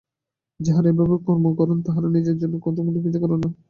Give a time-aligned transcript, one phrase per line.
[0.59, 3.49] যাঁহারা এইভাবে কর্ম করেন, তাঁহারা নিজের জন্য কখনও কিছু করেন না।